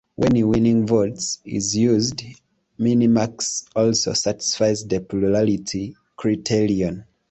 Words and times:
When 0.15 0.47
"winning 0.47 0.87
votes" 0.87 1.37
is 1.45 1.77
used, 1.77 2.23
Minimax 2.79 3.65
also 3.75 4.13
satisfies 4.13 4.83
the 4.83 4.99
Plurality 4.99 5.95
criterion. 6.17 7.05